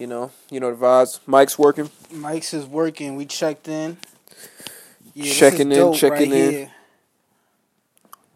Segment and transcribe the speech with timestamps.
[0.00, 1.20] You know, you know the vibes.
[1.26, 1.90] Mike's working.
[2.10, 3.16] Mike's is working.
[3.16, 3.98] We checked in.
[5.12, 6.52] Yeah, checking in, checking right in.
[6.52, 6.70] Here.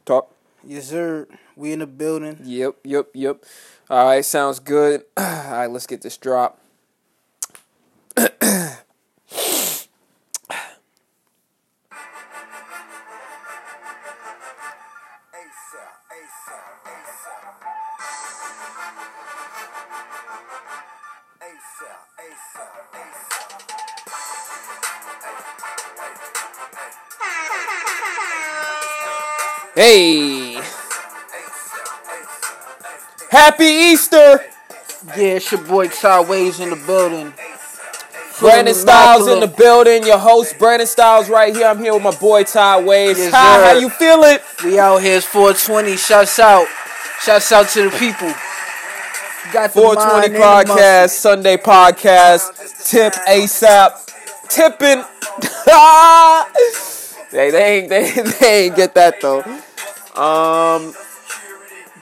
[0.04, 0.30] Talk.
[0.62, 1.26] Yes, sir.
[1.56, 2.36] We in the building.
[2.44, 3.44] Yep, yep, yep.
[3.88, 5.04] All right, sounds good.
[5.16, 6.60] All right, let's get this drop.
[29.84, 30.54] Hey!
[33.30, 34.40] Happy Easter!
[35.08, 37.34] Yeah, it's your boy Sideways in the building.
[38.40, 40.06] Brandon Styles in the building.
[40.06, 41.66] Your host Brandon Styles right here.
[41.66, 43.18] I'm here with my boy Ty Waves.
[43.18, 44.38] Yes, Hi, how you feeling?
[44.64, 45.18] We out here.
[45.18, 45.98] It's 420.
[45.98, 46.66] Shouts out.
[47.22, 48.32] Shouts out to the people.
[49.52, 55.04] Got 420 podcast, Sunday podcast, tip ASAP, tipping.
[57.30, 59.44] they, they ain't they, they ain't get that though.
[60.16, 60.94] Um,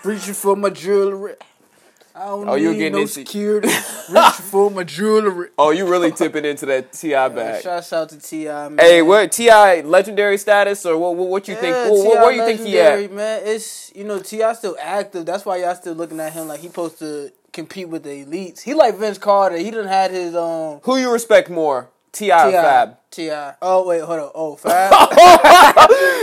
[0.05, 1.35] reaching for my jewelry.
[2.15, 3.69] I don't oh, you getting no into security.
[4.11, 5.49] reaching for my jewelry.
[5.57, 7.35] Oh, you really tipping into that Ti bag?
[7.35, 8.45] Yeah, shouts out to Ti.
[8.45, 8.79] Man.
[8.79, 11.17] Hey, what Ti legendary status or what?
[11.17, 11.75] What, what you yeah, think?
[11.75, 13.11] What, what, where you think he at?
[13.11, 15.25] Man, it's you know Ti still active.
[15.25, 18.61] That's why y'all still looking at him like he supposed to compete with the elites.
[18.61, 19.57] He like Vince Carter.
[19.57, 20.81] He didn't had his um.
[20.85, 22.97] Who you respect more, Ti or Fab?
[23.11, 23.31] Ti.
[23.63, 24.31] Oh wait, hold on.
[24.35, 24.93] Oh, Fab.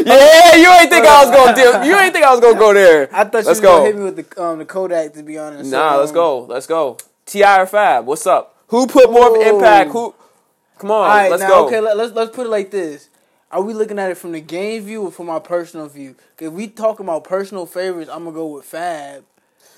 [0.05, 1.87] yeah, you ain't think I was gonna do.
[1.87, 3.09] You ain't think I was gonna go there.
[3.11, 3.77] I thought you was go.
[3.77, 5.13] gonna hit me with the um the Kodak.
[5.13, 5.71] To be honest.
[5.71, 6.39] Nah, so, let's um, go.
[6.41, 6.97] Let's go.
[7.25, 8.05] Ti or Fab?
[8.05, 8.55] What's up?
[8.67, 9.91] Who put more impact?
[9.91, 10.13] Who?
[10.77, 11.67] Come on, right, let's now, go.
[11.67, 13.09] Okay, let, let's let's put it like this.
[13.51, 16.15] Are we looking at it from the game view or from our personal view?
[16.37, 19.25] If we talking about personal favorites, I'm gonna go with Fab.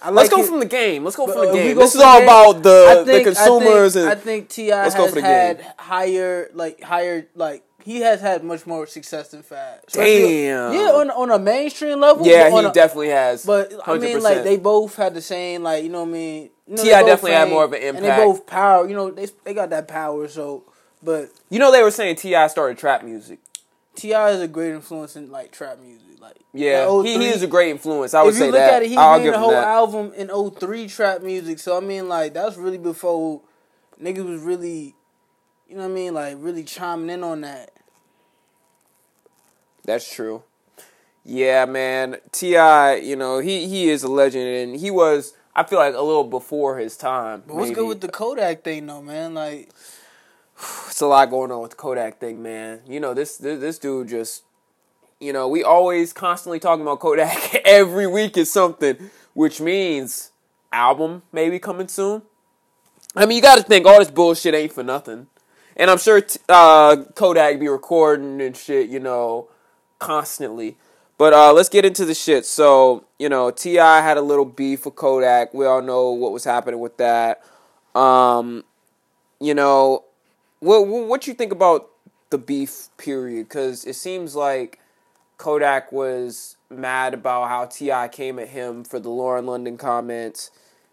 [0.03, 0.47] Like Let's go it.
[0.47, 1.03] from the game.
[1.03, 1.77] Let's go but, from the uh, game.
[1.77, 4.19] This is all game, about the think, the consumers I think, and.
[4.19, 9.29] I think Ti has had higher like higher like he has had much more success
[9.29, 9.79] than Fab.
[9.91, 10.73] Damn.
[10.73, 12.25] Yeah, on on a mainstream level.
[12.25, 13.45] Yeah, he a, definitely has.
[13.45, 13.81] But 100%.
[13.87, 16.49] I mean, like they both had the same like you know what I mean.
[16.67, 18.87] You know, Ti definitely had more of an impact, and they both power.
[18.87, 20.27] You know, they they got that power.
[20.27, 20.63] So,
[21.03, 23.39] but you know, they were saying Ti started trap music.
[23.95, 26.19] Ti is a great influence in like trap music.
[26.19, 28.13] Like yeah, like he, he is a great influence.
[28.13, 28.53] I would say that.
[28.53, 31.59] If you look at it, he I'll made the whole album in 03 trap music.
[31.59, 33.41] So I mean, like that's really before
[34.01, 34.95] niggas was really,
[35.67, 37.71] you know what I mean, like really chiming in on that.
[39.83, 40.43] That's true.
[41.23, 42.17] Yeah, man.
[42.31, 45.33] Ti, you know, he he is a legend, and he was.
[45.53, 47.43] I feel like a little before his time.
[47.45, 47.75] But what's maybe.
[47.75, 49.33] good with the Kodak thing, though, man?
[49.33, 49.69] Like,
[50.87, 52.81] it's a lot going on with the Kodak thing, man.
[52.87, 54.43] You know, this this, this dude just,
[55.19, 57.55] you know, we always constantly talking about Kodak.
[57.65, 60.31] Every week is something, which means
[60.71, 62.21] album maybe coming soon.
[63.15, 65.27] I mean, you got to think all this bullshit ain't for nothing,
[65.75, 68.89] and I'm sure uh, Kodak be recording and shit.
[68.89, 69.49] You know
[70.01, 70.77] constantly.
[71.17, 72.45] But uh, let's get into the shit.
[72.45, 74.01] So, you know, T.I.
[74.01, 75.53] had a little beef with Kodak.
[75.53, 77.43] We all know what was happening with that.
[77.93, 78.65] Um,
[79.39, 80.03] you know,
[80.61, 81.89] what what you think about
[82.29, 83.49] the beef period?
[83.49, 84.79] Because it seems like
[85.37, 88.07] Kodak was mad about how T.I.
[88.07, 90.51] came at him for the Lauren London comments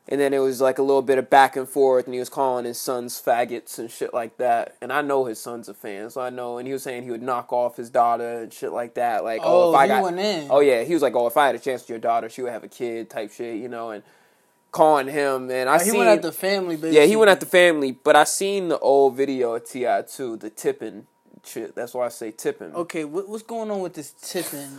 [0.09, 2.31] and then it was like a little bit of back and forth, and he was
[2.31, 4.75] calling his sons faggots and shit like that.
[4.81, 6.56] And I know his sons are fans, so I know.
[6.56, 9.23] And he was saying he would knock off his daughter and shit like that.
[9.23, 10.49] Like, oh, oh if I got, went in.
[10.50, 12.41] oh yeah, he was like, oh, if I had a chance to your daughter, she
[12.41, 14.03] would have a kid, type shit, you know, and
[14.71, 15.51] calling him.
[15.51, 16.77] And I oh, he seen, went at the family.
[16.77, 16.97] Basically.
[16.97, 17.93] Yeah, he went at the family.
[17.93, 21.06] But I seen the old video of Ti too, the tipping
[21.45, 21.75] shit.
[21.75, 22.75] That's why I say tipping.
[22.75, 24.79] Okay, what, what's going on with this tipping?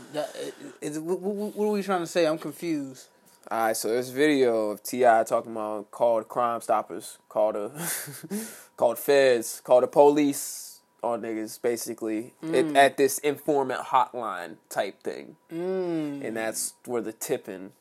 [0.82, 2.26] Is, what, what are we trying to say?
[2.26, 3.08] I'm confused.
[3.52, 5.24] Alright, so this video of T.I.
[5.24, 7.72] talking about called Crime Stoppers, called a
[8.78, 12.54] called Feds, called the police on niggas, basically mm.
[12.54, 16.24] it, at this informant hotline type thing, mm.
[16.24, 17.72] and that's where the tipping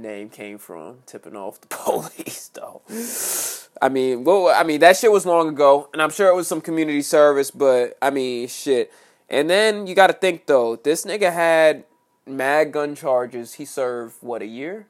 [0.00, 2.82] name came from, tipping off the police though.
[3.80, 6.48] I mean, well, I mean that shit was long ago, and I'm sure it was
[6.48, 8.92] some community service, but I mean, shit.
[9.28, 11.84] And then you got to think though, this nigga had
[12.26, 13.54] mad gun charges.
[13.54, 14.86] He served what a year?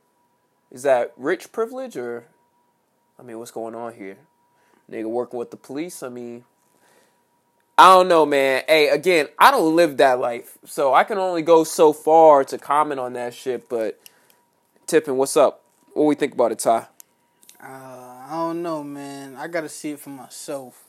[0.70, 2.26] Is that rich privilege or?
[3.18, 4.16] I mean, what's going on here?
[4.90, 6.02] Nigga working with the police.
[6.02, 6.44] I mean,
[7.76, 8.62] I don't know, man.
[8.66, 12.58] Hey, again, I don't live that life, so I can only go so far to
[12.58, 13.68] comment on that shit.
[13.68, 14.00] But
[14.90, 15.62] Tippin, what's up?
[15.92, 16.86] What we think about it, Ty?
[17.62, 19.36] Uh, I don't know, man.
[19.36, 20.82] I gotta see it for myself.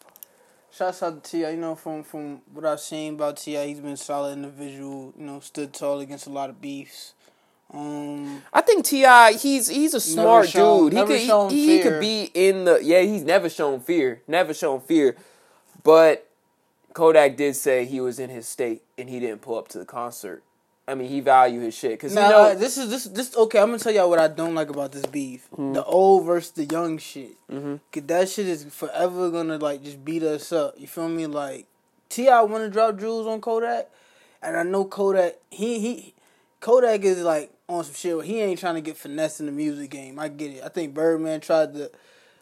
[0.72, 1.38] Shouts out to Ti.
[1.52, 5.14] You know, from from what I've seen about Ti, he's been a solid individual.
[5.16, 7.14] You know, stood tall against a lot of beefs.
[7.72, 10.94] Um, I think Ti he's he's a smart shown- dude.
[10.98, 13.02] He could he, he could be in the yeah.
[13.02, 14.24] He's never shown fear.
[14.28, 15.16] Never shown fear.
[15.84, 16.28] But
[16.94, 19.86] Kodak did say he was in his state and he didn't pull up to the
[19.86, 20.42] concert.
[20.92, 23.60] I mean, he value his shit because you know this is this this okay.
[23.60, 25.74] I'm gonna tell y'all what I don't like about this beef: Hmm.
[25.74, 27.32] the old versus the young shit.
[27.50, 27.76] Mm-hmm.
[27.94, 30.76] Cause that shit is forever gonna like just beat us up.
[30.78, 31.28] You feel me?
[31.28, 31.66] Like
[32.10, 33.90] Ti want to drop jewels on Kodak,
[34.44, 35.36] and I know Kodak.
[35.50, 36.14] He he,
[36.60, 38.26] Kodak is like on some shit.
[38.26, 40.20] He ain't trying to get finesse in the music game.
[40.20, 40.64] I get it.
[40.64, 41.90] I think Birdman tried to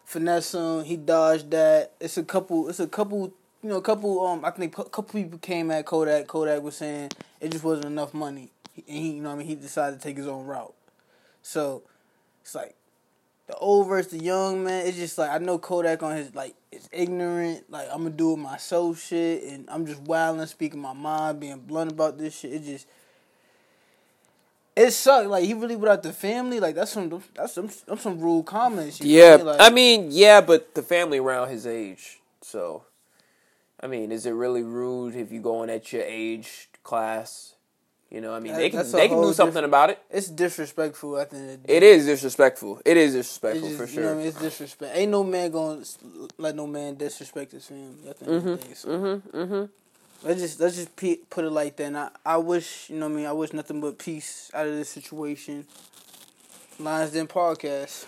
[0.06, 0.84] finesse him.
[0.86, 1.92] He dodged that.
[2.00, 2.68] It's a couple.
[2.68, 3.32] It's a couple.
[3.62, 4.26] You know, a couple.
[4.26, 6.26] Um, I think a couple people came at Kodak.
[6.28, 7.12] Kodak was saying
[7.42, 10.04] it just wasn't enough money, and he, you know, what I mean, he decided to
[10.04, 10.74] take his own route.
[11.42, 11.84] So
[12.42, 12.76] it's like
[13.48, 14.86] the old versus the young man.
[14.86, 17.70] It's just like I know Kodak on his like it's ignorant.
[17.70, 21.60] Like I'm gonna do it myself shit, and I'm just wilding, speaking my mind, being
[21.60, 22.54] blunt about this shit.
[22.54, 22.88] It just
[24.76, 25.30] it sucked.
[25.30, 26.60] Like he really without the family.
[26.60, 29.02] Like that's some that's some that's some rude comments.
[29.02, 29.38] yeah.
[29.38, 29.44] me?
[29.44, 32.20] Like, I mean, yeah, but the family around his age.
[32.42, 32.84] So,
[33.82, 37.54] I mean, is it really rude if you going at your age class?
[38.10, 40.00] You know, I mean, That- they can they can do something about it.
[40.10, 41.20] it's disrespectful.
[41.20, 41.78] At the end of the day.
[41.78, 42.82] It is disrespectful.
[42.84, 44.12] It is disrespectful just, for You know sure.
[44.16, 44.28] I mean?
[44.28, 44.92] It's disrespect.
[44.98, 45.84] Ain't no man gonna
[46.40, 48.02] let no man disrespect his family.
[48.08, 48.90] End of the so.
[48.90, 49.38] Mm-hmm.
[49.38, 49.64] Mm-hmm.
[50.28, 51.84] Let's just let's just pe- put it like that.
[51.86, 53.26] And I, I wish you know what I mean.
[53.28, 55.68] I wish nothing but peace out of this situation.
[56.80, 58.06] Lions Den podcast.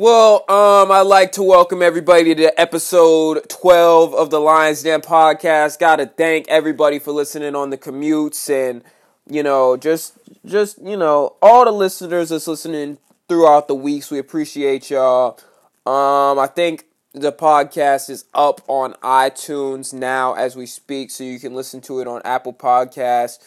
[0.00, 5.80] Well, um, I'd like to welcome everybody to episode 12 of the Lions Den podcast.
[5.80, 8.84] Got to thank everybody for listening on the commutes and,
[9.28, 10.12] you know, just,
[10.46, 12.98] just, you know, all the listeners that's listening
[13.28, 14.08] throughout the weeks.
[14.08, 15.36] We appreciate y'all.
[15.84, 21.40] Um, I think the podcast is up on iTunes now as we speak, so you
[21.40, 23.40] can listen to it on Apple Podcasts.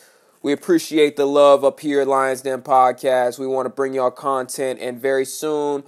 [0.43, 3.39] We appreciate the love up here at Lions Den Podcast.
[3.39, 5.83] We want to bring y'all content, and very soon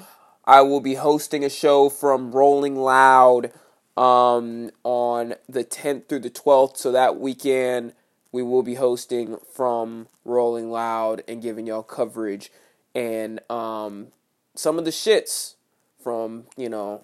[0.46, 3.52] I will be hosting a show from Rolling Loud
[3.96, 6.78] um, on the 10th through the 12th.
[6.78, 7.94] So that weekend,
[8.32, 12.52] we will be hosting from Rolling Loud and giving y'all coverage
[12.94, 14.08] and um,
[14.56, 15.56] some of the shits
[16.02, 17.04] from, you know,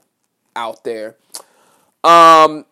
[0.56, 1.15] out there.
[2.03, 2.65] Um,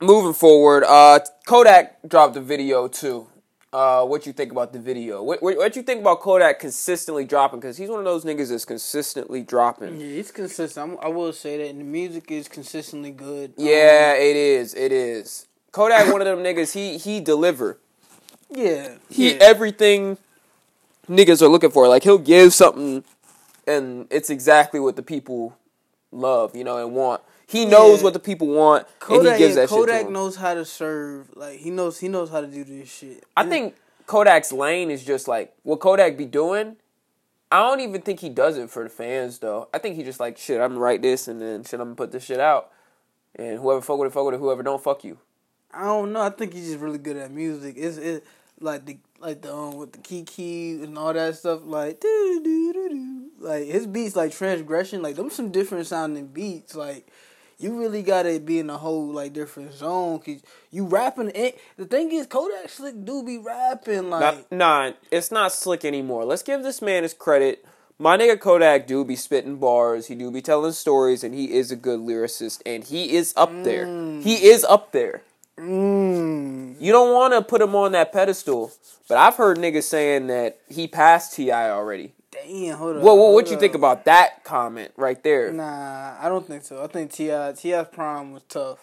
[0.00, 3.28] moving forward, uh, Kodak dropped a video too.
[3.70, 5.22] Uh, what you think about the video?
[5.22, 7.60] What what, what you think about Kodak consistently dropping?
[7.60, 10.00] Because he's one of those niggas that's consistently dropping.
[10.00, 10.92] Yeah, it's consistent.
[10.92, 13.52] I'm, I will say that, and the music is consistently good.
[13.58, 14.74] Yeah, it is.
[14.74, 15.46] It is.
[15.70, 16.72] Kodak, one of them niggas.
[16.72, 17.72] He he deliver.
[18.50, 19.38] Um, yeah, He yeah.
[19.42, 20.16] everything
[21.06, 21.88] niggas are looking for.
[21.88, 23.04] Like he'll give something,
[23.66, 25.58] and it's exactly what the people
[26.10, 27.20] love, you know, and want.
[27.48, 28.04] He knows Yeah.
[28.04, 30.64] what the people want, Kodak, and he gives that shit to Kodak knows how to
[30.66, 31.34] serve.
[31.34, 33.24] Like he knows he knows how to do this shit.
[33.36, 33.74] I think
[34.06, 36.76] Kodak's lane is just like what Kodak be doing.
[37.50, 39.68] I don't even think he does it for the fans though.
[39.72, 40.60] I think he just like shit.
[40.60, 41.80] I'm gonna write this and then shit.
[41.80, 42.70] I'm gonna put this shit out,
[43.34, 44.38] and whoever fuck with it, fuck with it.
[44.40, 45.16] Whoever don't, fuck you.
[45.72, 46.20] I don't know.
[46.20, 47.76] I think he's just really good at music.
[47.78, 48.26] It's it
[48.60, 51.60] like the like the um with the key key and all that stuff.
[51.64, 53.30] Like doo doo doo doo.
[53.40, 55.00] Like his beats like transgression.
[55.00, 56.74] Like them some different sounding beats.
[56.74, 57.06] Like
[57.58, 60.20] you really gotta be in a whole like different zone.
[60.20, 61.30] Cause you rapping.
[61.32, 64.50] And the thing is, Kodak Slick do be rapping like.
[64.50, 66.24] Not, nah, it's not slick anymore.
[66.24, 67.64] Let's give this man his credit.
[67.98, 70.06] My nigga Kodak do be spitting bars.
[70.06, 73.50] He do be telling stories, and he is a good lyricist, and he is up
[73.64, 73.86] there.
[74.20, 75.22] He is up there.
[75.58, 76.80] Mm.
[76.80, 78.70] You don't want to put him on that pedestal,
[79.08, 82.12] but I've heard niggas saying that he passed Ti already.
[82.46, 83.02] Damn, hold on.
[83.02, 83.60] Well, what, what you up.
[83.60, 85.52] think about that comment right there?
[85.52, 86.82] Nah, I don't think so.
[86.82, 88.78] I think Ti Ti's prime was tough.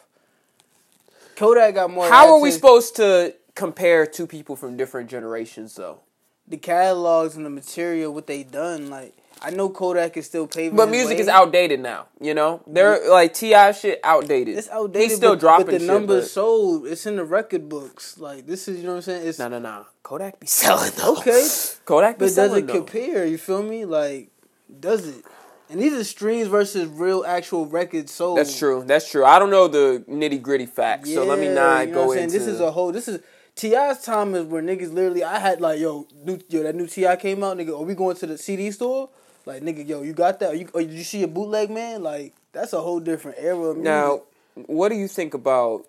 [1.36, 2.08] Kodak got more.
[2.08, 6.00] How are we supposed to compare two people from different generations, though?
[6.48, 8.90] the catalogs and the material, what they done.
[8.90, 10.76] Like I know Kodak is still paving.
[10.76, 11.22] But music way.
[11.22, 12.08] is outdated now.
[12.20, 14.58] You know, they're like Ti shit outdated.
[14.58, 15.10] It's outdated.
[15.10, 16.88] He's still but, dropping but the shit, numbers but- sold.
[16.88, 18.18] It's in the record books.
[18.18, 19.28] Like this is you know what I'm saying.
[19.28, 19.86] It's No, no, no.
[20.04, 21.18] Kodak be selling though.
[21.18, 21.48] Okay.
[21.86, 22.66] Kodak be selling.
[22.66, 22.86] but does it though.
[22.86, 23.26] compare?
[23.26, 23.86] You feel me?
[23.86, 24.32] Like
[24.80, 25.24] does it?
[25.70, 28.38] And these are streams versus real actual records sold.
[28.38, 28.84] That's true.
[28.86, 29.26] That's true.
[29.26, 32.18] I don't know the nitty gritty facts, so let me not you know go what
[32.18, 32.38] I'm into.
[32.38, 32.92] This is a whole.
[32.92, 33.22] This is
[33.56, 35.24] Ti's time is where niggas literally.
[35.24, 37.70] I had like yo, new, yo, that new Ti came out, nigga.
[37.80, 39.10] Are we going to the CD store?
[39.46, 40.50] Like nigga, yo, you got that?
[40.52, 42.02] Are you, or did you see a bootleg man?
[42.04, 43.58] Like that's a whole different era.
[43.58, 43.84] Of music.
[43.84, 44.22] now,
[44.66, 45.86] what do you think about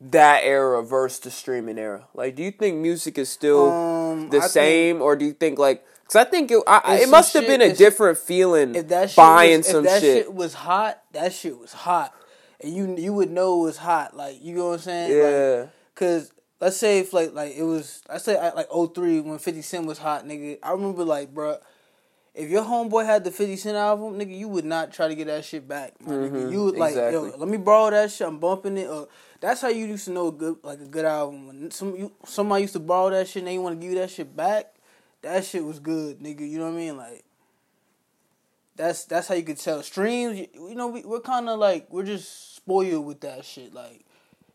[0.00, 2.06] that era versus the streaming era?
[2.14, 5.58] Like, do you think music is still Um, the I same, or do you think
[5.58, 5.84] like?
[6.02, 9.10] Because I think it, I, it must have shit- been a different feeling if that
[9.10, 10.24] shit buying was, some if that shit.
[10.24, 12.12] shit was hot, that shit was hot,
[12.60, 14.16] and you you would know it was hot.
[14.16, 15.16] Like you know what I'm saying?
[15.16, 15.60] Yeah.
[15.60, 19.62] Like, Cause let's say if like like it was I say like 03 when Fifty
[19.62, 20.58] Cent was hot, nigga.
[20.62, 21.58] I remember like, bruh,
[22.34, 25.26] if your homeboy had the Fifty Cent album, nigga, you would not try to get
[25.26, 25.94] that shit back.
[26.00, 26.30] My nigga.
[26.30, 28.26] Mhm, You would like, yo, let me borrow that shit.
[28.26, 28.88] I'm bumping it.
[28.88, 29.08] Or
[29.40, 31.46] that's how you used to know a good like a good album.
[31.46, 34.00] When some you somebody used to borrow that shit and they want to give you
[34.00, 34.74] that shit back,
[35.22, 36.48] that shit was good, nigga.
[36.48, 36.96] You know what I mean?
[36.96, 37.24] Like.
[38.76, 40.38] That's that's how you could tell streams.
[40.38, 43.74] You, you know, we, we're kind of like we're just spoiled with that shit.
[43.74, 44.06] Like,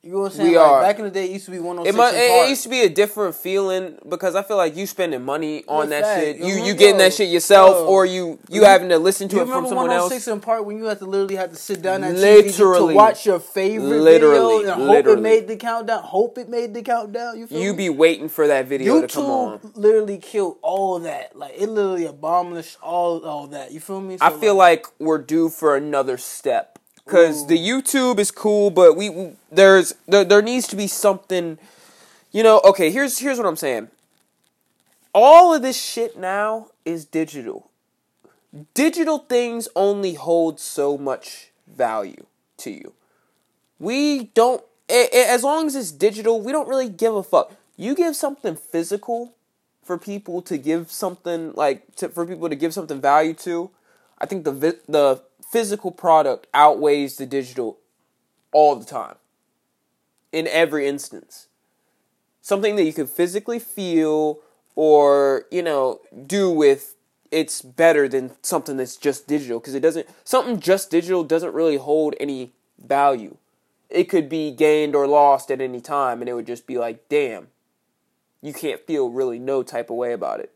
[0.05, 0.51] you know what I'm saying?
[0.51, 0.81] We like, are.
[0.83, 2.11] Back in the day, it used to be one hundred It, six.
[2.13, 5.23] mu- it, it used to be a different feeling because I feel like you spending
[5.25, 6.21] money on that fact.
[6.21, 6.37] shit.
[6.37, 7.87] Yo, You you getting that shit yourself, yo.
[7.87, 10.11] or you you You- having to listen to you it from someone else.
[10.11, 12.93] 106 & Park when you had to literally have to sit down at TV Literally.
[12.93, 15.17] to watch your favorite Literally, video and hope literally.
[15.17, 16.03] it made the countdown.
[16.03, 17.39] Hope it made the countdown.
[17.39, 17.77] You feel You me?
[17.77, 19.59] be waiting for that video to come on.
[19.73, 21.35] Literally killed all that.
[21.35, 23.71] Like it literally abolished all all that.
[23.71, 24.17] You feel me?
[24.21, 26.74] I So, feel like we're due for another step
[27.05, 31.57] because the YouTube is cool, but we, there's there, there needs to be something.
[32.31, 32.89] You know, okay.
[32.89, 33.89] Here's here's what I'm saying.
[35.13, 37.69] All of this shit now is digital.
[38.73, 42.25] Digital things only hold so much value
[42.57, 42.93] to you.
[43.79, 44.63] We don't.
[44.89, 47.53] as long as it's digital, we don't really give a fuck.
[47.77, 49.33] You give something physical
[49.83, 53.69] for people to give something like to, for people to give something value to.
[54.17, 54.51] I think the
[54.87, 55.21] the
[55.51, 57.77] physical product outweighs the digital
[58.51, 59.15] all the time.
[60.31, 61.47] In every instance,
[62.41, 64.39] something that you can physically feel
[64.75, 66.95] or you know do with
[67.31, 71.77] it's better than something that's just digital because it doesn't something just digital doesn't really
[71.77, 73.37] hold any value.
[73.89, 77.07] It could be gained or lost at any time, and it would just be like,
[77.07, 77.47] damn,
[78.41, 80.51] you can't feel really no type of way about it.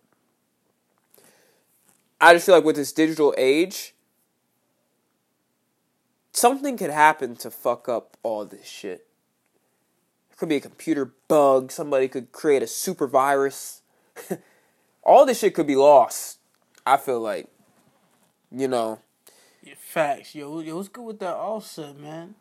[2.19, 3.93] I just feel like with this digital age,
[6.31, 9.05] something could happen to fuck up all this shit.
[10.31, 13.81] It could be a computer bug, somebody could create a super virus.
[15.03, 16.39] all this shit could be lost.
[16.85, 17.47] I feel like,
[18.51, 18.99] you know,
[19.63, 20.33] Yeah, facts.
[20.35, 22.35] Yo, yo, what's good with that offset, man?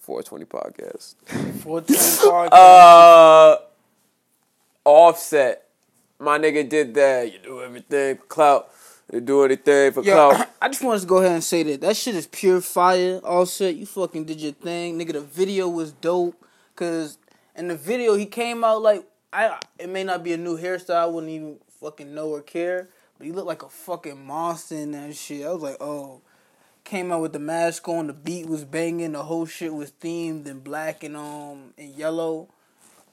[0.00, 1.14] 420 podcast.
[1.62, 1.96] 410
[2.30, 2.48] podcast.
[2.52, 3.56] Uh,
[4.84, 5.68] Offset,
[6.18, 7.30] my nigga did that.
[7.30, 8.70] You do everything clout.
[9.12, 10.48] You do anything for Yo, clout.
[10.62, 13.20] I just wanted to go ahead and say that that shit is pure fire.
[13.24, 15.14] Offset, you fucking did your thing, nigga.
[15.14, 16.44] The video was dope,
[16.76, 17.16] cause
[17.56, 19.58] in the video he came out like I.
[19.78, 23.26] It may not be a new hairstyle, I wouldn't even fucking know or care, but
[23.26, 25.46] he looked like a fucking monster in that shit.
[25.46, 26.20] I was like, oh.
[26.84, 30.46] Came out with the mask on, the beat was banging, the whole shit was themed
[30.46, 32.48] in black and um and yellow.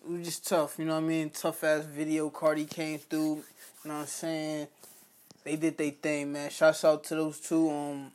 [0.06, 1.30] It was just tough, you know what I mean?
[1.30, 2.30] Tough ass video.
[2.30, 3.44] Cardi came through, you
[3.90, 4.68] know what I'm saying?
[5.46, 6.50] They did their thing, man.
[6.50, 7.70] Shouts out to those two.
[7.70, 8.12] Um,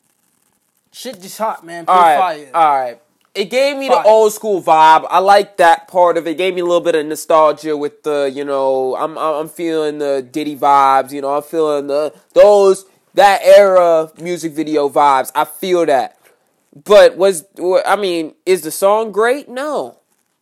[0.90, 1.86] shit just hot, man.
[1.86, 2.50] Pure All right, fire.
[2.52, 3.02] all right.
[3.32, 4.02] It gave me Fire.
[4.02, 5.06] the old school vibe.
[5.08, 6.32] I like that part of it.
[6.32, 6.34] it.
[6.38, 9.98] Gave me a little bit of nostalgia with the, you know, I'm I'm I'm feeling
[9.98, 11.12] the Diddy vibes.
[11.12, 12.84] You know, I'm feeling the those
[13.14, 15.30] that era music video vibes.
[15.32, 16.18] I feel that.
[16.84, 17.44] But was
[17.86, 19.48] I mean, is the song great?
[19.48, 20.00] No,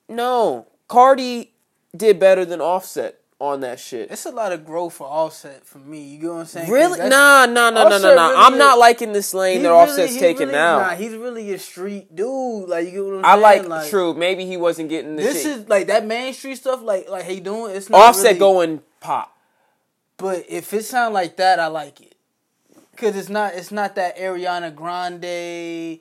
[0.08, 0.66] no.
[0.88, 1.52] Cardi
[1.94, 4.10] did better than Offset on that shit.
[4.10, 6.02] It's a lot of growth for Offset for me.
[6.02, 6.70] You get what I'm saying?
[6.72, 6.98] Really?
[6.98, 8.28] Nah, nah, nah, nah, nah, nah.
[8.30, 10.78] really I'm is- not liking this lane that really- Offset's taking really- now.
[10.80, 12.68] Nah, he's really a street dude.
[12.68, 13.68] Like you get what I'm I saying?
[13.68, 14.14] like, true.
[14.14, 15.44] Maybe he wasn't getting the This shit.
[15.44, 16.82] This is like that main street stuff.
[16.82, 17.76] Like like he doing.
[17.76, 19.32] It's not Offset going pop.
[20.16, 22.16] But if it sound like that, I like it.
[22.96, 26.00] Cause it's not it's not that Ariana Grande.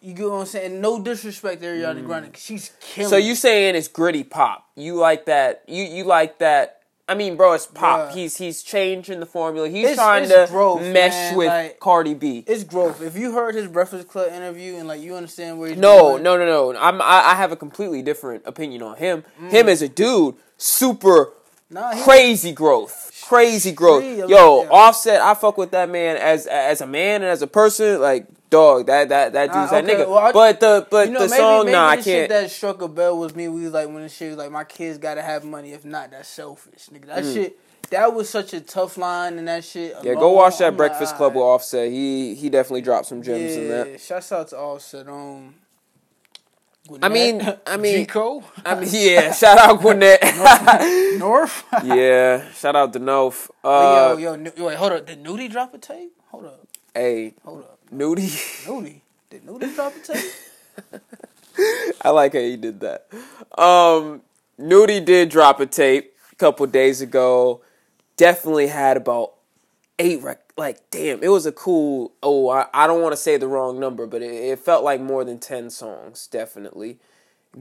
[0.00, 0.80] You get what I'm saying?
[0.80, 2.32] No disrespect to Ariana Grande.
[2.32, 3.08] 'cause She's killing.
[3.08, 3.10] Mm.
[3.10, 4.64] So you saying it's gritty pop?
[4.76, 5.62] You like that?
[5.66, 6.74] You you like that?
[7.10, 8.10] I mean, bro, it's pop.
[8.10, 8.14] Bruh.
[8.14, 9.68] He's he's changing the formula.
[9.68, 12.44] He's It's- trying it's to growth, mesh man, with like- Cardi B.
[12.46, 13.00] it's growth.
[13.02, 16.22] If you heard his Breakfast Club interview and like you understand where he's No, going,
[16.22, 16.78] no, no, no.
[16.78, 19.24] I'm I, I have a completely different opinion on him.
[19.42, 19.50] Mm.
[19.50, 21.32] Him as a dude, super
[21.70, 24.04] Nah, crazy growth, crazy growth.
[24.04, 24.26] Yo,
[24.62, 24.68] yeah.
[24.70, 28.00] Offset, I fuck with that man as as a man and as a person.
[28.00, 30.08] Like dog, that that that dude's Nah, that nigga.
[30.08, 32.30] well, I- but the but you know, the maybe, song, maybe nah, I the shit
[32.30, 32.42] can't.
[32.44, 33.48] that struck a bell was me.
[33.48, 35.72] We was like when the shit was like, my kids gotta have money.
[35.72, 37.06] If not, that's selfish, nigga.
[37.06, 37.58] That shit.
[37.90, 39.94] That was such a tough line and that shit.
[39.96, 40.04] Mm.
[40.04, 41.42] Yeah, go watch that I'm like, Breakfast Club with.
[41.42, 41.90] Offset.
[41.90, 43.90] He he definitely dropped some gems in that.
[43.90, 45.08] Yeah, shouts out to Offset.
[45.08, 45.54] Um,
[47.02, 50.22] I mean- I mean- G-Co, I mean, yeah, shout out Gwinnett.
[51.18, 51.64] North.
[51.84, 53.48] yeah, shout out to Nof.
[53.64, 55.06] yo, Uh, yo, Nu- wait, hold up.
[55.06, 56.12] Did Nudy drop a tape?
[56.30, 57.78] Hold up, hey, hold up.
[57.90, 58.30] Nudy.
[58.66, 60.32] Nudy, did Nudy drop a tape?
[62.04, 63.06] I like how he did that.
[63.60, 64.22] Um,
[64.58, 67.62] Nudy did drop a tape a couple days ago.
[68.16, 69.32] Definitely had about
[69.98, 73.36] eight rec- like damn it was a cool oh i, I don't want to say
[73.36, 76.98] the wrong number but it, it felt like more than 10 songs definitely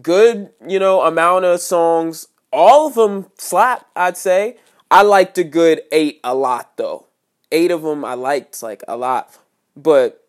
[0.01, 2.27] good, you know, amount of songs.
[2.51, 4.58] All of them slap, I'd say.
[4.89, 7.08] I liked a good eight a lot though.
[7.51, 9.38] Eight of them I liked like a lot,
[9.75, 10.25] but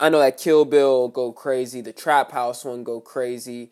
[0.00, 1.80] I know that Kill Bill go crazy.
[1.80, 3.70] The Trap House one go crazy.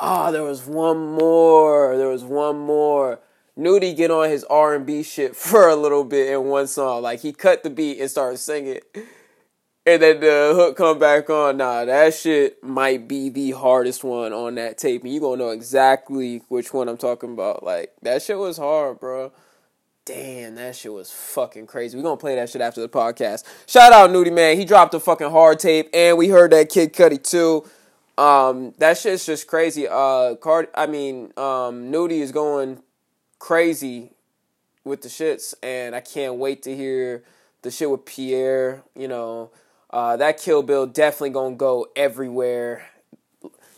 [0.00, 1.96] Ah, oh, there was one more.
[1.96, 3.20] There was one more.
[3.56, 7.02] Nudy get on his R and B shit for a little bit in one song.
[7.02, 8.80] Like he cut the beat and started singing,
[9.86, 11.56] and then the hook come back on.
[11.58, 15.50] Nah, that shit might be the hardest one on that tape, and you gonna know
[15.50, 17.62] exactly which one I'm talking about.
[17.62, 19.32] Like that shit was hard, bro.
[20.06, 21.96] Damn, that shit was fucking crazy.
[21.96, 23.44] We gonna play that shit after the podcast.
[23.66, 26.92] Shout out Nudy man, he dropped a fucking hard tape, and we heard that Kid
[26.92, 27.64] Cudi too.
[28.16, 29.88] Um, that shit's just crazy.
[29.88, 32.82] Uh, Card, I mean, um, Nudy is going
[33.44, 34.10] crazy
[34.84, 37.24] with the shits, and I can't wait to hear
[37.60, 38.82] the shit with Pierre.
[38.96, 39.50] You know,
[39.90, 42.86] uh, that Kill Bill definitely gonna go everywhere.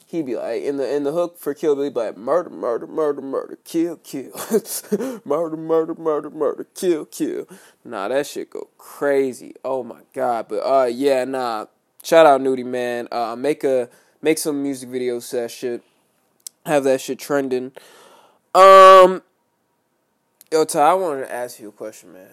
[0.07, 2.87] He'd be like in the in the hook for Kill Bill, be like murder, murder,
[2.87, 4.31] murder, murder, kill, kill,
[5.25, 7.49] murder, murder, murder, murder, kill, kill.
[7.85, 9.57] Nah, that shit go crazy.
[9.65, 11.67] Oh my god, but uh, yeah, nah.
[12.05, 13.09] Shout out Nudy man.
[13.11, 13.89] Uh, make a
[14.23, 15.83] make some music videos that shit.
[16.65, 17.73] Have that shit trending.
[18.55, 19.23] Um,
[20.53, 22.29] Yo, Ty, I wanted to ask you a question, man.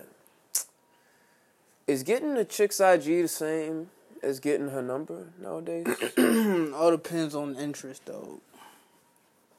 [1.88, 3.90] Is getting a chick's IG the same
[4.22, 5.88] as getting her number nowadays?
[6.76, 8.40] All depends on interest, though.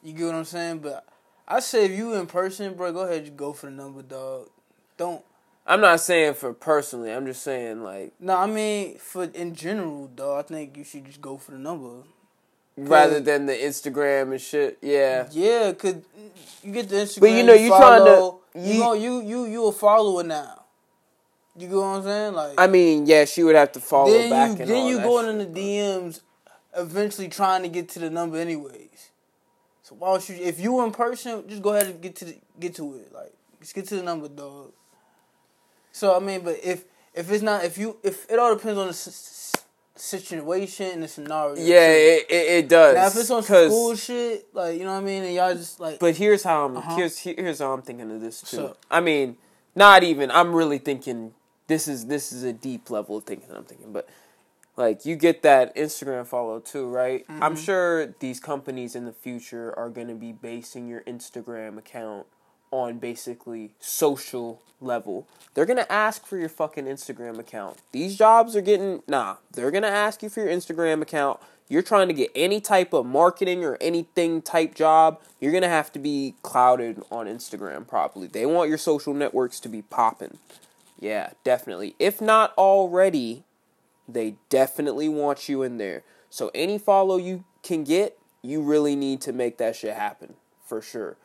[0.04, 0.78] You get what I'm saying?
[0.78, 1.04] But
[1.48, 4.48] I say if you in person, bro, go ahead and go for the number, dog.
[4.96, 5.24] Don't.
[5.66, 7.10] I'm not saying for personally.
[7.10, 8.12] I'm just saying like.
[8.20, 10.44] No, I mean for in general, dog.
[10.44, 12.04] I think you should just go for the number
[12.76, 14.78] rather than the Instagram and shit.
[14.80, 15.26] Yeah.
[15.32, 15.96] Yeah, cause
[16.62, 17.20] you get the Instagram.
[17.20, 20.64] But you know, you trying to you you you you you a follower now.
[21.56, 22.34] You get what I'm saying?
[22.34, 24.58] Like, I mean, yeah, she would have to follow then back.
[24.58, 26.20] You, then you going in the DMs,
[26.76, 29.10] eventually trying to get to the number anyways.
[29.82, 30.36] So why don't you?
[30.36, 33.12] If you in person, just go ahead and get to the, get to it.
[33.12, 34.72] Like, just get to the number, dog.
[35.92, 36.84] So I mean, but if
[37.14, 38.94] if it's not, if you if it all depends on the
[39.96, 41.54] situation and the scenario.
[41.56, 42.94] Yeah, it, it, it, does.
[42.94, 45.80] Now if it's on school shit, like you know what I mean, and y'all just
[45.80, 45.98] like.
[45.98, 46.96] But here's how I'm uh-huh.
[46.96, 48.56] here's here's how I'm thinking of this too.
[48.56, 49.36] So, I mean,
[49.74, 50.30] not even.
[50.30, 51.34] I'm really thinking
[51.66, 53.50] this is this is a deep level of thinking.
[53.54, 54.08] I'm thinking, but
[54.76, 57.26] like you get that Instagram follow too, right?
[57.28, 57.42] Mm-hmm.
[57.42, 62.26] I'm sure these companies in the future are going to be basing your Instagram account
[62.74, 65.28] on basically social level.
[65.54, 67.78] They're gonna ask for your fucking Instagram account.
[67.92, 69.36] These jobs are getting nah.
[69.52, 71.38] They're gonna ask you for your Instagram account.
[71.68, 75.92] You're trying to get any type of marketing or anything type job, you're gonna have
[75.92, 78.26] to be clouded on Instagram properly.
[78.26, 80.38] They want your social networks to be popping.
[80.98, 81.94] Yeah, definitely.
[82.00, 83.44] If not already,
[84.08, 86.02] they definitely want you in there.
[86.28, 90.34] So any follow you can get, you really need to make that shit happen
[90.66, 91.16] for sure.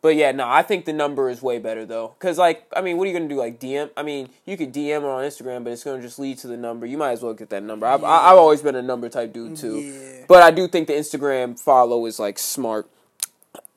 [0.00, 2.14] But yeah, no, I think the number is way better though.
[2.20, 3.36] Cause like, I mean, what are you gonna do?
[3.36, 3.90] Like DM?
[3.96, 6.56] I mean, you could DM her on Instagram, but it's gonna just lead to the
[6.56, 6.86] number.
[6.86, 7.86] You might as well get that number.
[7.86, 8.08] I've, yeah.
[8.08, 9.78] I've always been a number type dude too.
[9.78, 10.24] Yeah.
[10.28, 12.88] But I do think the Instagram follow is like smart.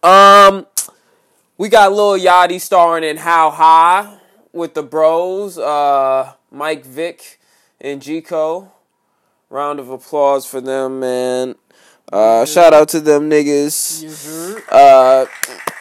[0.03, 0.67] Um,
[1.57, 4.19] we got Lil Yachty starring in How High
[4.53, 7.39] with the Bros, uh, Mike Vick
[7.79, 8.69] and Gico.
[9.49, 11.55] Round of applause for them, man.
[12.11, 14.03] Uh, shout out to them niggas.
[14.69, 15.25] Uh,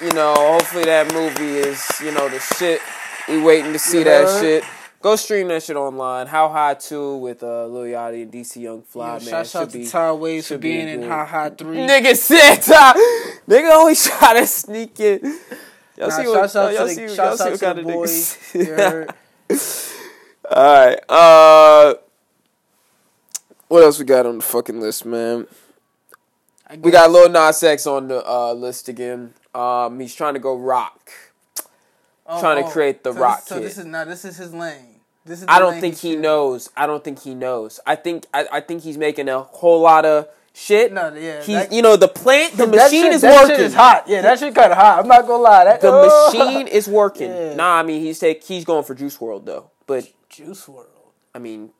[0.00, 2.80] you know, hopefully that movie is, you know, the shit.
[3.28, 4.64] We waiting to see that shit.
[5.02, 6.26] Go stream that shit online.
[6.26, 9.44] How High 2 with uh, Lil Yachty and DC Young Fly, yeah, man.
[9.44, 11.76] Shout out to Ty Waves for being be in How High 3.
[11.78, 12.92] Nigga said Ty.
[13.48, 15.22] Nigga always try to sneak it.
[15.96, 18.36] Y'all nah, see what, y'all, y'all y'all see what kind of boys.
[18.52, 19.96] niggas.
[20.44, 21.00] Alright.
[21.08, 21.94] Uh,
[23.68, 25.46] what else we got on the fucking list, man?
[26.78, 29.34] We got Lil Nas X on the uh, list again.
[29.54, 31.10] Um, he's trying to go rock,
[32.26, 32.70] oh, trying to oh.
[32.70, 33.40] create the so rock.
[33.40, 35.00] This, so this is now this is his lane.
[35.24, 36.70] This is I don't think he knows.
[36.76, 37.80] I don't think he knows.
[37.86, 40.92] I think I, I think he's making a whole lot of shit.
[40.92, 43.56] No, yeah, he's that, you know the plant, the machine shit, is that working.
[43.56, 44.04] Shit is hot.
[44.06, 45.00] Yeah, that shit kind of hot.
[45.00, 45.64] I'm not gonna lie.
[45.64, 46.32] That, the oh.
[46.32, 47.30] machine is working.
[47.30, 47.54] Yeah.
[47.54, 49.70] Nah, I mean he's take he's going for Juice WRLD though.
[49.86, 50.86] But Juice WRLD.
[51.34, 51.70] I mean,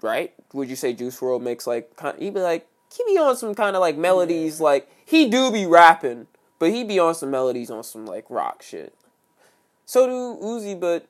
[0.00, 0.32] right?
[0.52, 3.80] Would you say Juice WRLD makes like be like he be on some kind of
[3.80, 4.64] like melodies, yeah.
[4.64, 6.26] like he do be rapping,
[6.58, 8.94] but he be on some melodies on some like rock shit.
[9.86, 11.06] So do Uzi, but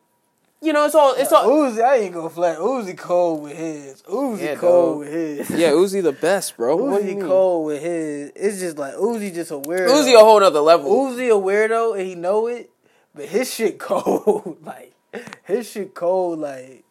[0.61, 1.83] you know it's all it's all Uzi.
[1.85, 4.03] I ain't gonna flat Uzi cold with his.
[4.03, 5.51] Uzi yeah, cold with his.
[5.59, 6.79] Yeah, Uzi the best, bro.
[6.79, 8.33] Uzi cold with his.
[8.35, 9.89] It's just like Uzi just a weirdo.
[9.89, 10.91] Uzi a whole other level.
[10.91, 12.71] Uzi a weirdo and he know it,
[13.15, 14.59] but his shit cold.
[14.65, 14.95] like
[15.45, 16.39] his shit cold.
[16.39, 16.84] Like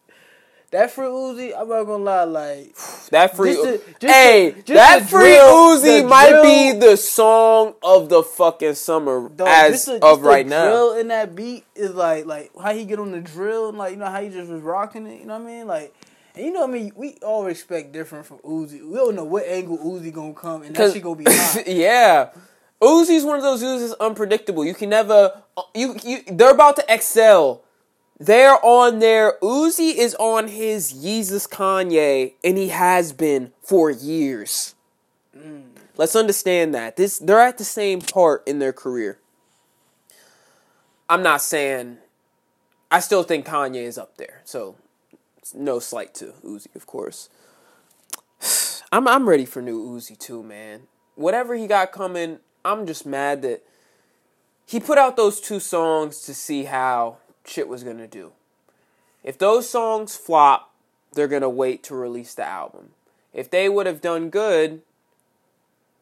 [0.74, 1.52] that free Uzi.
[1.58, 2.24] I'm not gonna lie.
[2.24, 2.76] Like
[3.10, 6.96] that free, Just the- just hey, the- just that free drill- Uzi might be the
[6.96, 10.64] song of the fucking summer Dog, as the- of right now.
[10.66, 13.92] drill in that beat is like like how he get on the drill and like
[13.92, 15.20] you know how he just was rocking it.
[15.20, 15.66] You know what I mean?
[15.66, 15.94] Like,
[16.34, 16.92] and you know what I mean?
[16.96, 18.84] We all expect different from Uzi.
[18.86, 21.66] We don't know what angle Uzi gonna come and that shit gonna be hot.
[21.68, 22.30] yeah.
[22.82, 24.64] Uzi's one of those dudes that's unpredictable.
[24.64, 27.62] You can never uh, you you they're about to excel.
[28.18, 34.74] They're on their Uzi is on his Yeezus Kanye and he has been for years.
[35.36, 35.64] Mm.
[35.96, 36.96] Let's understand that.
[36.96, 39.18] This they're at the same part in their career.
[41.08, 41.98] I'm not saying
[42.90, 44.42] I still think Kanye is up there.
[44.44, 44.76] So
[45.52, 47.28] no slight to Uzi, of course.
[48.92, 50.82] I'm I'm ready for new Uzi too, man.
[51.16, 53.64] Whatever he got coming, I'm just mad that
[54.66, 58.32] he put out those two songs to see how shit was gonna do.
[59.22, 60.72] If those songs flop,
[61.12, 62.90] they're gonna wait to release the album.
[63.32, 64.82] If they would have done good,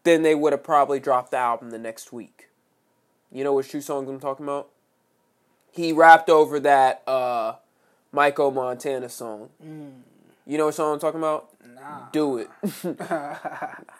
[0.04, 2.48] then they would have probably dropped the album the next week.
[3.30, 4.68] You know which two songs I'm talking about?
[5.70, 7.54] He rapped over that uh
[8.12, 9.48] Michael Montana song.
[10.44, 11.48] You know what song I'm talking about?
[11.64, 12.08] Nah.
[12.12, 12.48] Do it.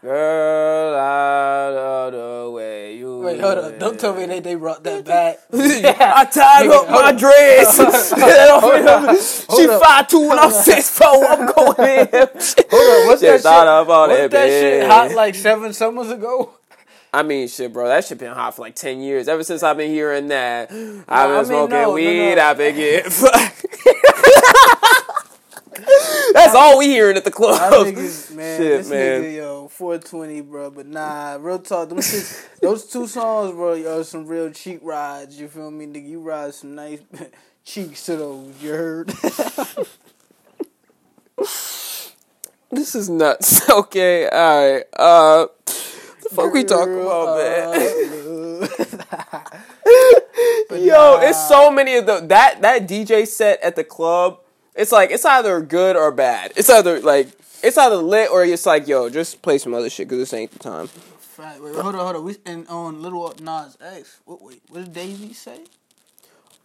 [0.03, 3.79] Girl, out of the way you Wait, hold on.
[3.79, 5.39] Don't tell me they, they brought that back.
[5.53, 7.77] I tied Nigga, up my dress.
[9.57, 11.07] she Hold five two and I'm six four.
[11.25, 12.09] I'm going in.
[12.13, 13.41] Hold on, what's that shit?
[13.43, 16.55] thought up Wasn't that that shit hot like seven summers ago?
[17.15, 17.89] I mean, shit, bro.
[17.89, 19.29] That shit been hot for like ten years.
[19.29, 22.35] Ever since I've been hearing that, I've been I mean, smoking no, weed.
[22.35, 22.43] no.
[22.43, 23.13] I've been getting.
[26.35, 27.73] That's all we hearing at the club.
[27.73, 29.23] Niggas, man, Shit, this man.
[29.23, 30.71] nigga, yo, 420, bro.
[30.71, 35.39] But nah, real talk, them shits, those two songs, bro, yo, some real cheek rides.
[35.41, 36.09] You feel me, nigga?
[36.09, 37.01] You ride some nice
[37.65, 38.63] cheeks to those.
[38.63, 39.13] You heard?
[42.71, 43.69] This is nuts.
[43.71, 44.85] Okay, all right.
[44.97, 47.73] Uh, the fuck we talking about, man?
[50.71, 54.41] Yo, it's so many of the that that DJ set at the club.
[54.75, 56.53] It's like it's either good or bad.
[56.57, 57.29] It's either like
[57.63, 60.51] it's either lit or it's like yo, just play some other shit because this ain't
[60.53, 60.89] the time.
[60.89, 61.63] Fact.
[61.63, 62.25] Wait, hold on, hold on.
[62.25, 64.21] We and on Little Nas X.
[64.25, 64.43] What?
[64.43, 65.61] Wait, what did Daisy say?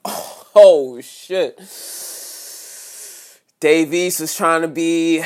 [0.60, 1.56] Oh shit.
[3.60, 5.22] Dave East was trying to be.
[5.22, 5.24] I,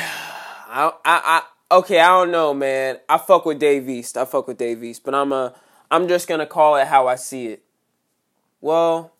[0.78, 1.42] I, I,
[1.78, 2.98] okay, I don't know, man.
[3.08, 4.18] I fuck with Dave East.
[4.18, 5.54] I fuck with Dave East, but I'm a,
[5.90, 7.62] I'm just gonna call it how I see it.
[8.60, 9.12] Well,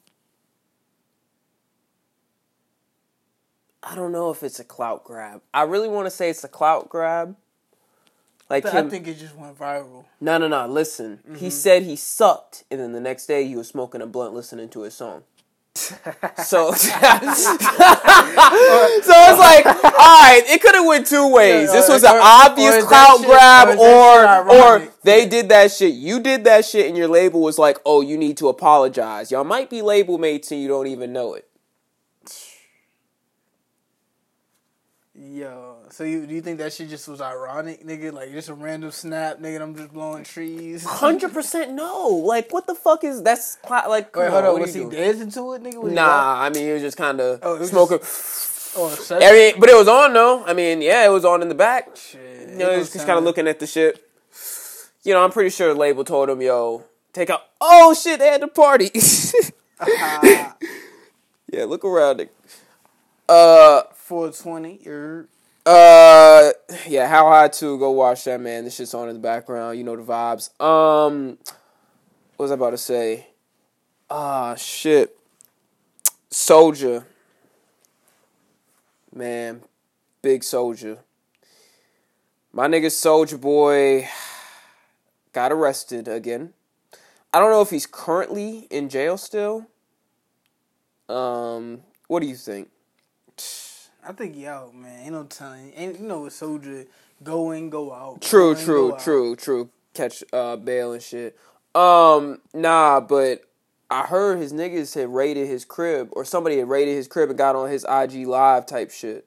[3.83, 5.43] I don't know if it's a clout grab.
[5.53, 7.37] I really want to say it's a clout grab.
[8.49, 10.05] Like I him, think it just went viral.
[10.21, 10.67] no, no, no.
[10.67, 11.49] Listen, he mm-hmm.
[11.49, 14.83] said he sucked, and then the next day he was smoking a blunt listening to
[14.83, 15.23] his song.
[15.75, 16.07] so, so
[16.45, 16.75] it's
[19.39, 21.69] like, all right, it could have went two ways.
[21.69, 24.93] Yeah, This was an or- obvious clout shit- grab, or is that shit or or
[25.03, 25.95] they did that shit.
[25.95, 29.31] You did that shit, and your label was like, oh, you need to apologize.
[29.33, 31.49] Y'all might be label mates, and you don't even know it.
[35.31, 38.13] Yo, so you do you think that shit just was ironic, nigga?
[38.13, 39.61] Like just a random snap, nigga.
[39.63, 40.85] I'm just blowing trees.
[40.85, 42.09] Hundred percent no.
[42.09, 43.57] Like, what the fuck is that's?
[43.71, 44.61] Like, Wait, hold on, on.
[44.61, 44.91] Was he doing?
[44.91, 45.81] dancing to it, nigga?
[45.81, 47.99] Was Nah, I mean, he was just kind of Oh, smoking.
[47.99, 48.07] rap-
[48.75, 49.23] Oh, sex?
[49.25, 50.45] I mean, but it was on though.
[50.45, 51.95] I mean, yeah, it was on in the back.
[51.97, 54.05] Shit, You know, just kind of looking at the shit.
[55.05, 56.83] You know, I'm pretty sure the label told him, "Yo,
[57.13, 58.91] take out." Oh shit, they had the party.
[59.81, 60.57] Ah,
[61.53, 62.21] yeah, look around.
[62.23, 62.35] It.
[63.29, 63.83] Uh,
[64.13, 64.81] 420.
[64.83, 65.27] You're
[65.65, 66.51] uh,
[66.87, 67.09] yeah.
[67.09, 68.65] How high to go watch that man?
[68.65, 69.79] This shit's on in the background.
[69.79, 70.51] You know the vibes.
[70.61, 71.39] Um,
[72.37, 73.29] what was I about to say?
[74.11, 75.17] Ah, shit.
[76.29, 77.07] Soldier.
[79.15, 79.63] Man,
[80.21, 80.99] big soldier.
[82.53, 84.11] My nigga Soldier Boy
[85.33, 86.53] got arrested again.
[87.33, 89.69] I don't know if he's currently in jail still.
[91.09, 92.69] Um, what do you think?
[94.07, 95.01] I think he out, man.
[95.05, 95.73] Ain't no telling.
[95.77, 96.87] Ain't you know a soldier
[97.23, 98.21] go in, go out.
[98.21, 99.01] True, go in, true, go out.
[99.01, 99.71] true, true.
[99.95, 101.39] Catch uh bail and shit.
[101.75, 103.43] Um, nah, but
[103.91, 107.39] I heard his niggas had raided his crib, or somebody had raided his crib and
[107.39, 109.27] got on his IG live type shit.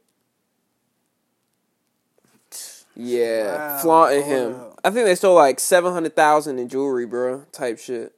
[2.98, 4.56] Yeah, Wow, flaunting him.
[4.56, 4.80] up.
[4.84, 7.44] I think they stole like seven hundred thousand in jewelry, bro.
[7.52, 8.14] Type shit.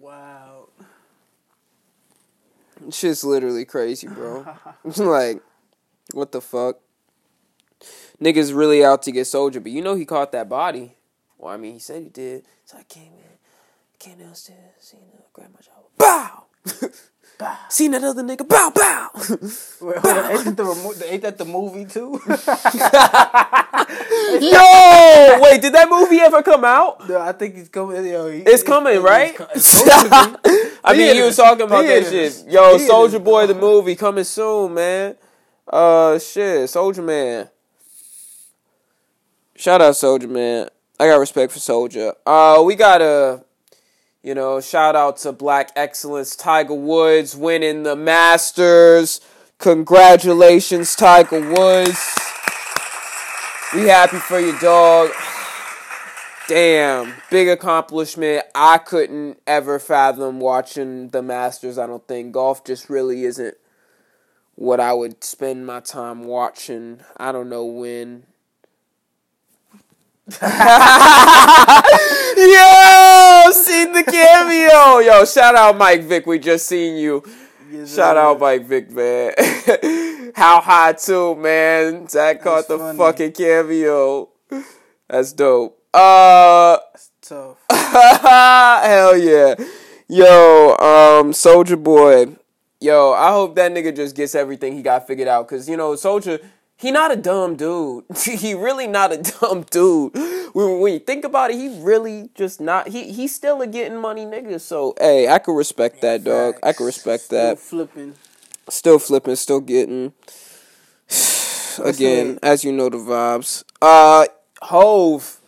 [0.00, 0.53] Wow.
[2.90, 4.46] Shit's literally crazy, bro.
[4.96, 5.42] like,
[6.12, 6.78] what the fuck?
[8.20, 10.96] Niggas really out to get Soldier, but you know he caught that body.
[11.38, 12.46] Well, I mean, he said he did.
[12.64, 13.38] So I came in,
[13.98, 16.44] came downstairs, seen her, grabbed my shower, bow,
[17.68, 18.46] Seen that other nigga?
[18.48, 19.10] Bow bow.
[19.80, 20.30] Wait, hold on.
[20.30, 22.20] Ain't, that the remo- ain't that the movie too?
[24.40, 27.08] Yo, wait, did that movie ever come out?
[27.08, 28.04] no, I think he's coming.
[28.06, 29.34] Yo, he, It's coming, right?
[29.34, 30.12] co- it's supposed.
[30.84, 32.44] I mean, you was talking about that shit.
[32.48, 35.16] Yo, Soldier Boy, the movie coming soon, man.
[35.66, 37.48] Uh, shit, Soldier Man.
[39.56, 40.68] Shout out Soldier Man.
[40.98, 42.12] I got respect for Soldier.
[42.26, 43.44] Uh, we got a,
[44.24, 49.20] you know, shout out to Black Excellence, Tiger Woods winning the Masters.
[49.58, 52.16] Congratulations, Tiger Woods.
[53.74, 55.10] We happy for you, dog.
[56.48, 58.46] Damn, big accomplishment.
[58.54, 61.76] I couldn't ever fathom watching the Masters.
[61.76, 63.58] I don't think golf just really isn't
[64.54, 67.00] what I would spend my time watching.
[67.18, 68.24] I don't know when.
[70.26, 70.40] Yo,
[73.52, 74.98] seen the cameo.
[75.00, 76.24] Yo, shout out Mike Vick.
[76.24, 77.22] We just seen you.
[77.70, 79.32] Yes, Shout out Mike Vick, man.
[80.34, 82.08] How high too, man.
[82.08, 82.96] Zach caught the funny.
[82.96, 84.30] fucking cameo.
[85.08, 85.78] That's dope.
[85.92, 86.78] Uh
[87.20, 87.58] Tough.
[87.70, 89.54] hell yeah.
[90.08, 92.34] Yo, um, Soldier Boy.
[92.80, 95.46] Yo, I hope that nigga just gets everything he got figured out.
[95.48, 96.38] Cause you know, Soldier,
[96.84, 98.04] he not a dumb dude.
[98.24, 100.14] he really not a dumb dude.
[100.52, 102.88] When, when you think about it, he really just not.
[102.88, 104.60] He he's still a getting money nigga.
[104.60, 106.56] So hey, I could respect that, dog.
[106.62, 107.58] I could respect that.
[107.58, 107.90] Still that.
[107.90, 108.14] flipping.
[108.68, 110.12] Still flipping, still getting.
[111.82, 113.64] Again, as you know the vibes.
[113.80, 114.26] Uh,
[114.60, 115.40] Hove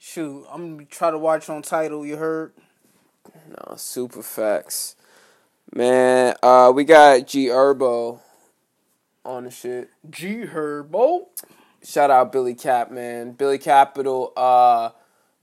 [0.00, 2.04] shoot, I'm gonna try to watch on Tidal.
[2.04, 2.52] You heard?
[3.56, 4.96] No, super facts.
[5.72, 8.20] Man, uh, we got G Herbo
[9.24, 9.90] on the shit.
[10.10, 11.26] G Herbo.
[11.82, 13.32] Shout out Billy Cap, man.
[13.32, 14.90] Billy Capital, uh,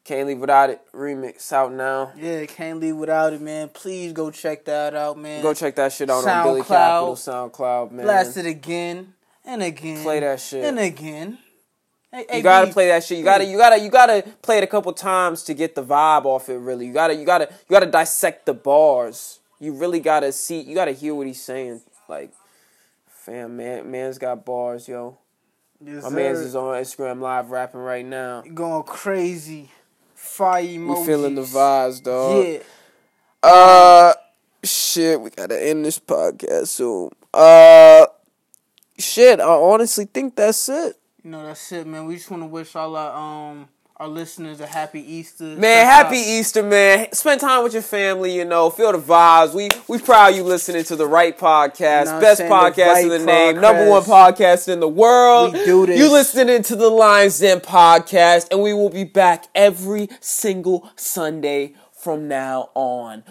[0.04, 2.12] Can't Leave Without It remix out now.
[2.18, 3.70] Yeah, can't leave without it, man.
[3.70, 5.44] Please go check that out, man.
[5.44, 6.68] Go check that shit out on Billy SoundCloud.
[6.68, 8.06] Capital SoundCloud, man.
[8.06, 9.14] Blast it again
[9.46, 10.02] and again.
[10.04, 10.66] Play that shit.
[10.66, 11.38] and again.
[12.12, 13.18] Hey, You gotta play that shit.
[13.20, 16.26] You gotta, you gotta, you gotta play it a couple times to get the vibe
[16.26, 16.58] off it.
[16.58, 19.40] Really, you gotta, you gotta, you gotta dissect the bars.
[19.60, 20.60] You really gotta see.
[20.60, 21.82] You gotta hear what he's saying.
[22.10, 22.34] Like,
[23.08, 25.18] fam, man, man's got bars, yo.
[25.84, 26.16] Yes, My sir.
[26.16, 28.42] man's is on Instagram live rapping right now.
[28.42, 29.72] going crazy.
[30.14, 31.00] Fire emojis.
[31.00, 32.46] We feeling the vibes, dog.
[32.46, 32.60] Yeah.
[33.42, 34.14] Uh,
[34.64, 37.10] shit, we gotta end this podcast soon.
[37.34, 38.06] Uh,
[39.00, 40.98] shit, I honestly think that's it.
[41.24, 42.08] You know that's it, man.
[42.08, 45.44] We just want to wish all our um our listeners a happy Easter.
[45.44, 47.14] Man, happy Easter, man.
[47.14, 49.54] Spend time with your family, you know, feel the vibes.
[49.54, 52.06] We we proud you listening to the right podcast.
[52.06, 52.50] You know Best saying?
[52.50, 53.56] The podcast right in the name.
[53.58, 53.62] podcast.
[53.62, 55.54] Number one podcast in the world.
[55.54, 56.00] We do this.
[56.00, 61.76] You listening to the Lions Den podcast, and we will be back every single Sunday
[61.92, 63.24] from now on.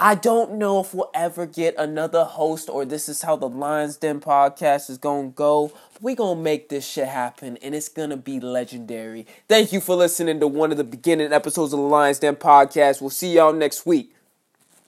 [0.00, 3.96] I don't know if we'll ever get another host or this is how the Lions
[3.96, 5.72] Den podcast is going to go.
[6.00, 9.26] We to make this shit happen and it's to be legendary.
[9.48, 13.00] Thank you for listening to one of the beginning episodes of the Lions Den podcast.
[13.00, 14.14] We'll see y'all next week.